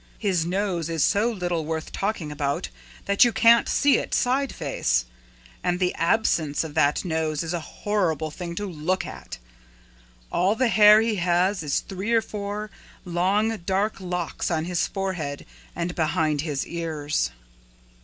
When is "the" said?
5.79-5.93, 10.55-10.69